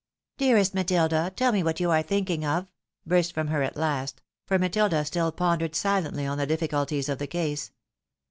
"Dearest 0.39 0.73
Matilda! 0.73 1.31
teU 1.35 1.51
me 1.51 1.61
what 1.61 1.79
you 1.79 1.91
are 1.91 2.01
thinking 2.01 2.43
of?" 2.43 2.65
burst 3.05 3.33
from 3.33 3.49
her 3.49 3.61
at 3.61 3.77
last— 3.77 4.19
for 4.47 4.57
Matilda 4.57 5.03
stOl 5.05 5.31
pondered 5.31 5.75
silently 5.75 6.25
on 6.25 6.39
the 6.39 6.47
difiiculties 6.47 7.07
of 7.07 7.19
the 7.19 7.27
case. 7.27 7.71